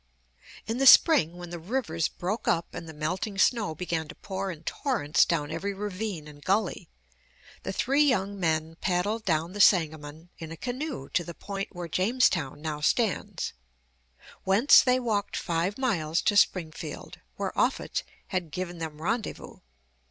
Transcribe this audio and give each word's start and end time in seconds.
In 0.65 0.79
the 0.79 0.87
spring, 0.87 1.37
when 1.37 1.51
the 1.51 1.59
rivers 1.59 2.07
broke 2.07 2.47
up 2.47 2.73
and 2.73 2.89
the 2.89 2.91
melting 2.91 3.37
snows 3.37 3.77
began 3.77 4.07
to 4.07 4.15
pour 4.15 4.49
in 4.49 4.63
torrents 4.63 5.25
down 5.25 5.51
every 5.51 5.75
ravine 5.75 6.27
and 6.27 6.43
gully, 6.43 6.89
the 7.61 7.71
three 7.71 8.01
young 8.01 8.39
men 8.39 8.77
paddled 8.81 9.25
down 9.25 9.53
the 9.53 9.61
Sangamon 9.61 10.29
in 10.39 10.51
a 10.51 10.57
canoe 10.57 11.07
to 11.09 11.23
the 11.23 11.35
point 11.35 11.75
where 11.75 11.87
Jamestown 11.87 12.63
now 12.63 12.81
stands; 12.81 13.53
whence 14.43 14.81
they 14.81 14.99
walked 14.99 15.37
five 15.37 15.77
miles 15.77 16.23
to 16.23 16.35
Springfield, 16.35 17.19
where 17.35 17.55
Offutt 17.55 18.01
had 18.29 18.49
given 18.49 18.79
them 18.79 18.99
rendezvous. 19.03 19.57